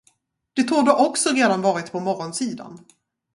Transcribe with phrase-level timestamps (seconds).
[0.53, 2.85] Det torde också redan varit på morgonsidan.